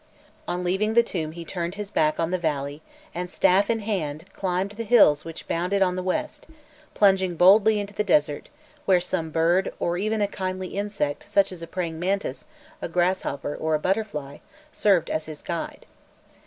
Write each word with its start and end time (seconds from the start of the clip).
[*] 0.27 0.47
On 0.47 0.63
leaving 0.63 0.95
the 0.95 1.03
tomb 1.03 1.31
he 1.33 1.45
turned 1.45 1.75
his 1.75 1.91
back 1.91 2.19
on 2.19 2.31
the 2.31 2.39
valley, 2.39 2.81
and 3.13 3.29
staff 3.29 3.69
in 3.69 3.81
hand 3.81 4.25
climbed 4.33 4.71
the 4.71 4.83
hills 4.83 5.23
which 5.23 5.47
bounded 5.47 5.83
it 5.83 5.85
on 5.85 5.95
the 5.95 6.01
west, 6.01 6.47
plunging 6.95 7.35
boldly 7.35 7.79
into 7.79 7.93
the 7.93 8.03
desert, 8.03 8.49
where 8.85 8.99
some 8.99 9.29
bird, 9.29 9.71
or 9.79 9.99
even 9.99 10.19
a 10.19 10.27
kindly 10.27 10.69
insect 10.69 11.21
such 11.21 11.51
as 11.51 11.61
a 11.61 11.67
praying 11.67 11.99
mantis, 11.99 12.47
a 12.81 12.89
grasshopper, 12.89 13.55
or 13.55 13.75
a 13.75 13.79
butterfly, 13.79 14.39
served 14.71 15.11
as 15.11 15.25
his 15.25 15.43
guide. 15.43 15.85